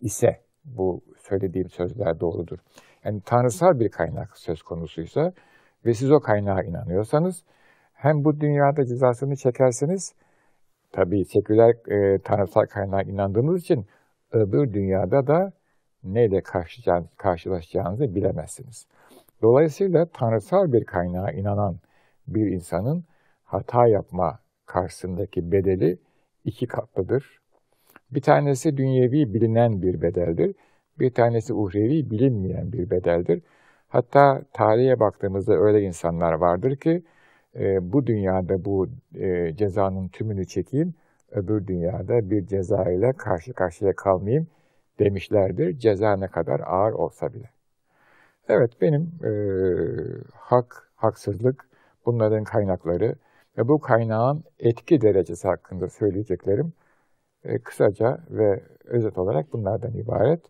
ise 0.00 0.40
bu 0.64 1.00
söylediğim 1.18 1.70
sözler 1.70 2.20
doğrudur. 2.20 2.58
Yani 3.04 3.20
tanrısal 3.20 3.80
bir 3.80 3.88
kaynak 3.88 4.38
söz 4.38 4.62
konusuysa 4.62 5.32
ve 5.86 5.94
siz 5.94 6.10
o 6.10 6.20
kaynağa 6.20 6.62
inanıyorsanız 6.62 7.42
hem 7.94 8.24
bu 8.24 8.40
dünyada 8.40 8.84
cezasını 8.84 9.36
çekersiniz, 9.36 10.14
tabii 10.92 11.24
seküler 11.24 11.74
e, 11.90 12.18
tanrısal 12.18 12.66
kaynağa 12.66 13.02
inandığınız 13.02 13.60
için 13.60 13.86
öbür 14.32 14.72
dünyada 14.72 15.26
da 15.26 15.52
neyle 16.04 16.42
karşılaşacağınızı 17.16 18.14
bilemezsiniz. 18.14 18.86
Dolayısıyla 19.42 20.06
tanrısal 20.06 20.72
bir 20.72 20.84
kaynağa 20.84 21.30
inanan 21.30 21.76
bir 22.28 22.46
insanın 22.46 23.04
hata 23.44 23.86
yapma 23.86 24.38
karşısındaki 24.66 25.52
bedeli 25.52 25.98
iki 26.44 26.66
katlıdır. 26.66 27.40
Bir 28.10 28.20
tanesi 28.22 28.76
dünyevi 28.76 29.34
bilinen 29.34 29.82
bir 29.82 30.02
bedeldir. 30.02 30.54
Bir 30.98 31.10
tanesi 31.10 31.54
uhrevi 31.54 32.10
bilinmeyen 32.10 32.72
bir 32.72 32.90
bedeldir. 32.90 33.42
Hatta 33.88 34.42
tarihe 34.52 35.00
baktığımızda 35.00 35.54
öyle 35.54 35.82
insanlar 35.82 36.32
vardır 36.32 36.76
ki 36.76 37.02
e, 37.58 37.92
bu 37.92 38.06
dünyada 38.06 38.64
bu 38.64 38.88
e, 39.14 39.56
cezanın 39.56 40.08
tümünü 40.08 40.46
çekeyim, 40.46 40.94
öbür 41.30 41.66
dünyada 41.66 42.30
bir 42.30 42.46
ceza 42.46 42.90
ile 42.90 43.12
karşı 43.12 43.52
karşıya 43.54 43.92
kalmayayım 43.96 44.46
demişlerdir. 44.98 45.78
Ceza 45.78 46.16
ne 46.16 46.28
kadar 46.28 46.60
ağır 46.60 46.92
olsa 46.92 47.34
bile. 47.34 47.50
Evet 48.48 48.80
benim 48.80 49.02
e, 49.24 49.30
hak, 50.34 50.92
haksızlık 50.96 51.68
bunların 52.06 52.44
kaynakları 52.44 53.14
Ve 53.58 53.68
bu 53.68 53.80
kaynağın 53.80 54.44
etki 54.58 55.00
derecesi 55.00 55.48
hakkında 55.48 55.88
söyleyeceklerim 55.88 56.72
e, 57.44 57.58
kısaca 57.58 58.18
ve 58.30 58.64
özet 58.84 59.18
olarak 59.18 59.52
bunlardan 59.52 59.94
ibaret. 59.94 60.40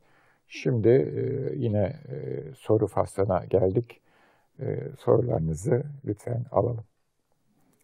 Şimdi 0.48 0.88
e, 0.88 1.52
yine 1.56 1.96
e, 2.08 2.42
soru 2.54 2.86
faslına 2.86 3.44
geldik. 3.44 4.00
E, 4.60 4.78
sorularınızı 4.98 5.82
lütfen 6.06 6.44
alalım. 6.52 6.89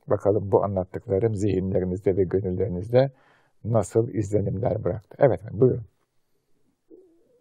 Bakalım 0.09 0.53
bu 0.53 0.65
anlattıklarım 0.65 1.35
zihinlerinizde 1.35 2.17
ve 2.17 2.25
gönüllerinizde 2.25 3.11
nasıl 3.65 4.09
izlenimler 4.09 4.85
bıraktı. 4.85 5.17
Evet 5.21 5.41
buyurun. 5.53 5.85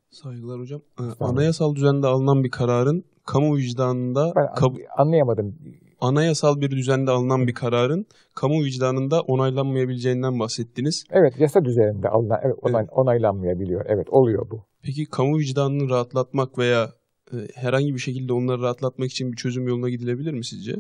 Saygılar 0.09 0.59
hocam. 0.59 0.81
Ee, 0.99 1.03
anayasal 1.19 1.75
düzende 1.75 2.07
alınan 2.07 2.43
bir 2.43 2.51
kararın 2.51 3.03
kamu 3.25 3.55
vicdanında 3.57 4.33
ben 4.35 4.45
kab- 4.45 4.87
anlayamadım. 4.97 5.55
Anayasal 6.01 6.61
bir 6.61 6.71
düzende 6.71 7.11
alınan 7.11 7.47
bir 7.47 7.53
kararın 7.53 8.05
kamu 8.35 8.63
vicdanında 8.63 9.21
onaylanmayabileceğinden 9.21 10.39
bahsettiniz. 10.39 11.03
Evet, 11.11 11.39
yasa 11.39 11.65
düzeninde 11.65 12.09
alınan 12.09 12.39
evet, 12.43 12.55
onay, 12.61 12.81
evet. 12.81 12.89
onaylanmayabiliyor. 12.93 13.85
Evet, 13.87 14.09
oluyor 14.09 14.49
bu. 14.49 14.63
Peki 14.81 15.05
kamu 15.05 15.37
vicdanını 15.37 15.89
rahatlatmak 15.89 16.57
veya 16.57 16.89
e, 17.33 17.35
herhangi 17.55 17.93
bir 17.93 17.99
şekilde 17.99 18.33
onları 18.33 18.61
rahatlatmak 18.61 19.11
için 19.11 19.31
bir 19.31 19.37
çözüm 19.37 19.67
yoluna 19.67 19.89
gidilebilir 19.89 20.33
mi 20.33 20.45
sizce? 20.45 20.75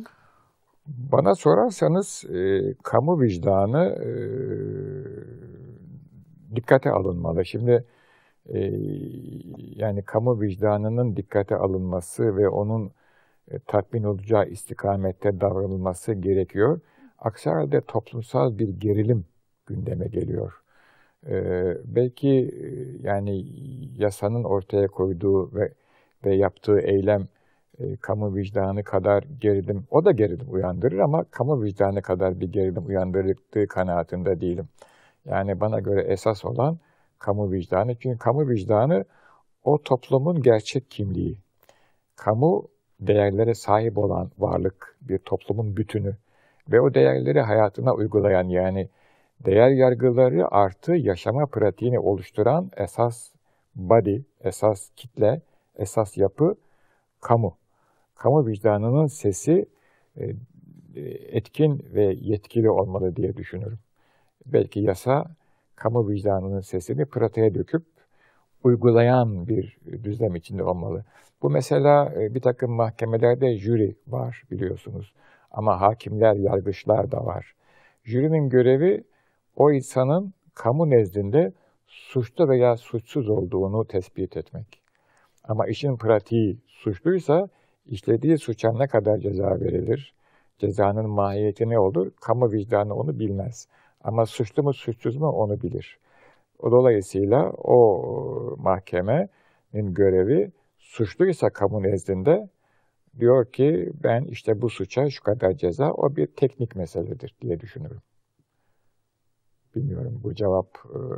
Bana 0.87 1.35
sorarsanız 1.35 2.25
e, 2.33 2.73
kamu 2.83 3.21
vicdanı 3.21 3.85
e, 3.85 4.09
dikkate 6.55 6.91
alınmalı. 6.91 7.45
Şimdi 7.45 7.85
e, 8.53 8.59
yani 9.75 10.01
kamu 10.01 10.41
vicdanının 10.41 11.15
dikkate 11.15 11.55
alınması 11.55 12.37
ve 12.37 12.49
onun 12.49 12.91
e, 13.51 13.59
tatmin 13.59 14.03
olacağı 14.03 14.47
istikamette 14.47 15.41
davranılması 15.41 16.13
gerekiyor. 16.13 16.79
Aksi 17.19 17.49
halde 17.49 17.81
toplumsal 17.81 18.57
bir 18.59 18.69
gerilim 18.69 19.25
gündeme 19.65 20.07
geliyor. 20.07 20.61
E, 21.27 21.35
belki 21.85 22.29
e, 22.29 22.67
yani 23.07 23.45
yasanın 23.97 24.43
ortaya 24.43 24.87
koyduğu 24.87 25.55
ve, 25.55 25.73
ve 26.25 26.35
yaptığı 26.35 26.79
eylem 26.79 27.27
e, 27.79 27.95
kamu 27.95 28.35
vicdanı 28.35 28.83
kadar 28.83 29.23
gerilim, 29.41 29.87
o 29.91 30.05
da 30.05 30.11
gerilim 30.11 30.53
uyandırır 30.53 30.99
ama 30.99 31.23
kamu 31.23 31.63
vicdanı 31.63 32.01
kadar 32.01 32.39
bir 32.39 32.51
gerilim 32.51 32.87
uyandırdığı 32.87 33.67
kanaatinde 33.67 34.41
değilim. 34.41 34.67
Yani 35.25 35.59
bana 35.59 35.79
göre 35.79 36.01
esas 36.01 36.45
olan 36.45 36.77
kamu 37.19 37.51
vicdanı. 37.51 37.95
Çünkü 37.95 38.17
kamu 38.17 38.49
vicdanı 38.49 39.05
o 39.63 39.77
toplumun 39.83 40.41
gerçek 40.41 40.91
kimliği. 40.91 41.37
Kamu 42.15 42.67
değerlere 42.99 43.53
sahip 43.53 43.97
olan 43.97 44.31
varlık, 44.39 44.97
bir 45.01 45.17
toplumun 45.17 45.77
bütünü 45.77 46.15
ve 46.71 46.81
o 46.81 46.93
değerleri 46.93 47.41
hayatına 47.41 47.93
uygulayan 47.93 48.43
yani 48.49 48.89
değer 49.45 49.69
yargıları 49.69 50.47
artı 50.51 50.93
yaşama 50.93 51.45
pratiğini 51.45 51.99
oluşturan 51.99 52.71
esas 52.77 53.31
body, 53.75 54.21
esas 54.43 54.89
kitle, 54.95 55.41
esas 55.77 56.17
yapı 56.17 56.55
kamu. 57.21 57.57
Kamu 58.15 58.47
vicdanının 58.47 59.07
sesi 59.07 59.65
e, 60.17 60.35
etkin 61.31 61.85
ve 61.93 62.15
yetkili 62.21 62.69
olmalı 62.69 63.15
diye 63.15 63.37
düşünürüm. 63.37 63.79
Belki 64.45 64.79
yasa 64.79 65.25
kamu 65.75 66.09
vicdanının 66.09 66.61
sesini 66.61 67.05
pratiğe 67.05 67.55
döküp 67.55 67.83
uygulayan 68.63 69.47
bir 69.47 69.77
düzlem 70.03 70.35
içinde 70.35 70.63
olmalı. 70.63 71.05
Bu 71.41 71.49
mesela 71.49 72.13
e, 72.15 72.35
bir 72.35 72.41
takım 72.41 72.71
mahkemelerde 72.71 73.57
jüri 73.57 73.95
var 74.07 74.43
biliyorsunuz. 74.51 75.13
Ama 75.51 75.81
hakimler, 75.81 76.35
yargıçlar 76.35 77.11
da 77.11 77.25
var. 77.25 77.55
Jürinin 78.03 78.49
görevi 78.49 79.03
o 79.55 79.71
insanın 79.71 80.33
kamu 80.53 80.89
nezdinde 80.89 81.53
suçlu 81.87 82.49
veya 82.49 82.77
suçsuz 82.77 83.29
olduğunu 83.29 83.85
tespit 83.85 84.37
etmek. 84.37 84.81
Ama 85.43 85.67
işin 85.67 85.97
pratiği 85.97 86.57
suçluysa 86.67 87.49
işlediği 87.85 88.37
suça 88.37 88.71
ne 88.73 88.87
kadar 88.87 89.17
ceza 89.17 89.59
verilir, 89.59 90.13
cezanın 90.57 91.09
mahiyeti 91.09 91.69
ne 91.69 91.79
olur, 91.79 92.11
kamu 92.21 92.51
vicdanı 92.51 92.95
onu 92.95 93.19
bilmez. 93.19 93.67
Ama 94.01 94.25
suçlu 94.25 94.63
mu 94.63 94.73
suçsuz 94.73 95.17
mu 95.17 95.29
onu 95.29 95.61
bilir. 95.61 95.99
Dolayısıyla 96.63 97.51
o 97.51 98.55
mahkemenin 98.57 99.93
görevi 99.93 100.51
suçluysa 100.77 101.49
kamu 101.49 101.83
nezdinde 101.83 102.49
diyor 103.19 103.51
ki 103.51 103.91
ben 104.03 104.23
işte 104.23 104.61
bu 104.61 104.69
suça 104.69 105.09
şu 105.09 105.23
kadar 105.23 105.53
ceza 105.53 105.91
o 105.91 106.15
bir 106.15 106.27
teknik 106.27 106.75
meseledir 106.75 107.35
diye 107.41 107.59
düşünüyorum. 107.59 108.01
Bilmiyorum 109.75 110.21
bu 110.23 110.35
cevap 110.35 110.67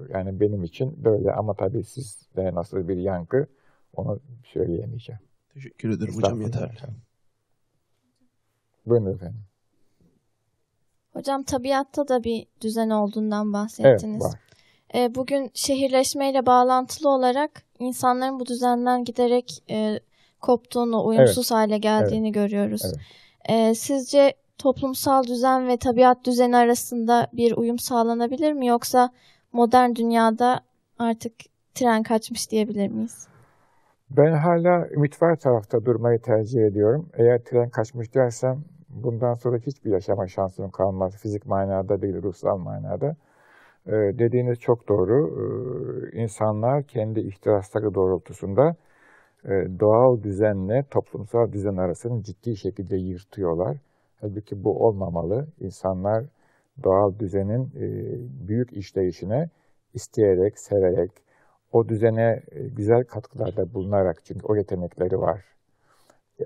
yani 0.09 0.39
benim 0.39 0.63
için 0.63 1.05
böyle 1.05 1.31
ama 1.31 1.53
tabii 1.53 1.83
sizde 1.83 2.55
nasıl 2.55 2.87
bir 2.87 2.97
yankı 2.97 3.47
onu 3.93 4.19
söyleyemeyeceğim. 4.43 5.21
Teşekkür 5.57 5.89
ederim 5.89 6.15
hocam 6.15 6.41
yeterli. 6.41 6.77
Buyurun 8.85 9.13
efendim. 9.15 9.43
Hocam 11.13 11.43
tabiatta 11.43 12.07
da 12.07 12.23
bir 12.23 12.47
düzen 12.61 12.89
olduğundan 12.89 13.53
bahsettiniz. 13.53 14.03
Evet 14.03 14.21
var. 14.21 14.39
E, 14.95 15.15
bugün 15.15 15.51
şehirleşmeyle 15.53 16.45
bağlantılı 16.45 17.09
olarak 17.09 17.63
insanların 17.79 18.39
bu 18.39 18.45
düzenden 18.45 19.03
giderek 19.03 19.63
e, 19.69 19.99
koptuğunu, 20.41 21.05
uyumsuz 21.05 21.51
evet. 21.51 21.51
hale 21.51 21.77
geldiğini 21.77 22.27
evet. 22.27 22.35
görüyoruz. 22.35 22.81
Evet. 22.85 22.99
E, 23.45 23.75
sizce 23.75 24.33
toplumsal 24.57 25.23
düzen 25.23 25.67
ve 25.67 25.77
tabiat 25.77 26.25
düzeni 26.25 26.57
arasında 26.57 27.27
bir 27.33 27.57
uyum 27.57 27.79
sağlanabilir 27.79 28.53
mi 28.53 28.67
yoksa 28.67 29.09
modern 29.51 29.95
dünyada 29.95 30.59
artık 30.99 31.33
tren 31.75 32.03
kaçmış 32.03 32.51
diyebilir 32.51 32.87
miyiz? 32.87 33.27
Ben 34.09 34.33
hala 34.33 34.87
ümit 34.89 35.21
var 35.21 35.35
tarafta 35.35 35.85
durmayı 35.85 36.19
tercih 36.19 36.65
ediyorum. 36.65 37.09
Eğer 37.13 37.39
tren 37.43 37.69
kaçmış 37.69 38.15
dersem 38.15 38.63
bundan 38.89 39.33
sonra 39.33 39.57
hiçbir 39.57 39.91
yaşama 39.91 40.27
şansım 40.27 40.71
kalmaz. 40.71 41.17
Fizik 41.17 41.45
manada 41.45 42.01
değil, 42.01 42.23
ruhsal 42.23 42.57
manada. 42.57 43.15
Ee, 43.87 43.91
dediğiniz 43.91 44.59
çok 44.59 44.89
doğru. 44.89 45.17
Ee, 46.13 46.21
insanlar 46.21 46.83
kendi 46.83 47.19
ihtirasları 47.19 47.93
doğrultusunda 47.93 48.75
e, 49.45 49.49
doğal 49.79 50.23
düzenle 50.23 50.85
toplumsal 50.91 51.51
düzen 51.51 51.77
arasını 51.77 52.23
ciddi 52.23 52.57
şekilde 52.57 52.97
yırtıyorlar. 52.97 53.77
Halbuki 54.21 54.63
bu 54.63 54.85
olmamalı. 54.87 55.47
İnsanlar 55.59 56.25
doğal 56.83 57.19
düzenin 57.19 57.63
e, 57.65 57.87
büyük 58.47 58.73
işleyişine 58.73 59.49
isteyerek, 59.93 60.59
severek, 60.59 61.11
o 61.71 61.89
düzene 61.89 62.43
e, 62.51 62.67
güzel 62.67 63.03
katkılarda 63.03 63.73
bulunarak 63.73 64.25
çünkü 64.25 64.47
o 64.47 64.55
yetenekleri 64.55 65.19
var. 65.19 65.45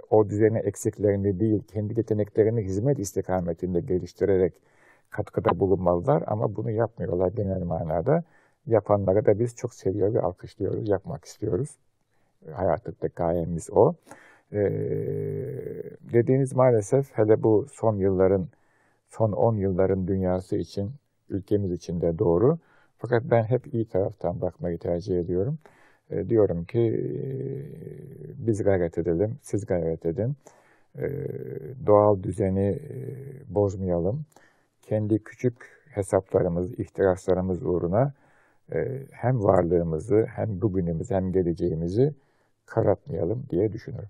O 0.09 0.29
düzene 0.29 0.59
eksiklerini 0.59 1.39
değil, 1.39 1.63
kendi 1.67 1.99
yeteneklerini 1.99 2.61
hizmet 2.61 2.99
istikametinde 2.99 3.79
geliştirerek 3.79 4.53
katkıda 5.09 5.59
bulunmalılar 5.59 6.23
ama 6.27 6.55
bunu 6.55 6.71
yapmıyorlar 6.71 7.31
genel 7.31 7.63
manada. 7.63 8.23
Yapanları 8.67 9.25
da 9.25 9.39
biz 9.39 9.55
çok 9.55 9.73
seviyor 9.73 10.13
ve 10.13 10.21
alkışlıyoruz, 10.21 10.89
yapmak 10.89 11.25
istiyoruz. 11.25 11.77
Hayattaki 12.51 13.07
gayemiz 13.15 13.69
o. 13.71 13.93
Ee, 14.53 14.59
dediğiniz 16.13 16.53
maalesef 16.53 17.17
hele 17.17 17.43
bu 17.43 17.67
son 17.71 17.97
yılların, 17.97 18.47
son 19.09 19.31
10 19.31 19.55
yılların 19.55 20.07
dünyası 20.07 20.55
için, 20.55 20.91
ülkemiz 21.29 21.71
için 21.71 22.01
de 22.01 22.19
doğru. 22.19 22.59
Fakat 23.01 23.23
ben 23.23 23.43
hep 23.43 23.73
iyi 23.73 23.85
taraftan 23.85 24.41
bakmayı 24.41 24.77
tercih 24.77 25.19
ediyorum. 25.19 25.59
E, 26.09 26.29
diyorum 26.29 26.65
ki 26.65 26.79
e, 26.79 27.25
biz 28.47 28.63
gayret 28.63 28.97
edelim, 28.97 29.37
siz 29.41 29.65
gayret 29.65 30.05
edin. 30.05 30.35
E, 30.97 31.07
doğal 31.85 32.23
düzeni 32.23 32.69
e, 32.69 32.95
bozmayalım 33.55 34.25
kendi 34.81 35.23
küçük 35.23 35.55
hesaplarımız, 35.89 36.79
ihtiraslarımız 36.79 37.63
uğruna 37.63 38.13
e, 38.73 38.99
hem 39.11 39.43
varlığımızı, 39.43 40.25
hem 40.35 40.61
bugünümüzü, 40.61 41.13
hem 41.13 41.31
geleceğimizi 41.31 42.13
karartmayalım 42.65 43.43
diye 43.49 43.73
düşünüyorum. 43.73 44.09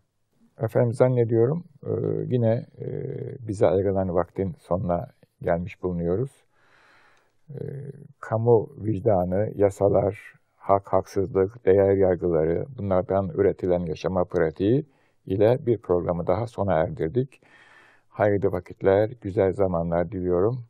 Efendim 0.61 0.93
zannediyorum 0.93 1.63
e, 1.85 1.91
yine 2.27 2.65
e, 2.81 2.87
bize 3.47 3.67
ayrılan 3.67 4.15
vaktin 4.15 4.55
sonuna 4.59 5.07
gelmiş 5.41 5.83
bulunuyoruz. 5.83 6.31
E, 7.59 7.63
kamu 8.19 8.69
vicdanı, 8.77 9.51
yasalar, 9.55 10.33
hak, 10.57 10.87
haksızlık, 10.93 11.65
değer 11.65 11.93
yargıları, 11.93 12.65
bunlardan 12.77 13.29
üretilen 13.29 13.79
yaşama 13.79 14.23
pratiği 14.23 14.85
ile 15.25 15.57
bir 15.65 15.77
programı 15.77 16.27
daha 16.27 16.47
sona 16.47 16.73
erdirdik. 16.73 17.41
Hayırlı 18.09 18.51
vakitler, 18.51 19.11
güzel 19.21 19.53
zamanlar 19.53 20.11
diliyorum. 20.11 20.63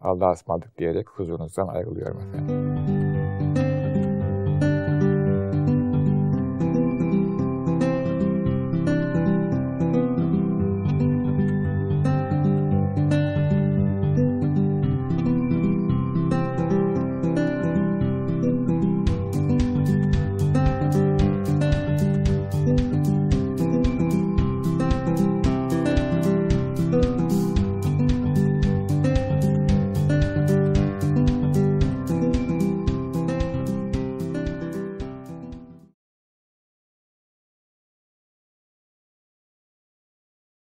Allah'a 0.00 0.32
ısmarladık 0.32 0.78
diyerek 0.78 1.08
huzurunuzdan 1.08 1.68
ayrılıyorum 1.68 2.18
efendim. 2.18 2.97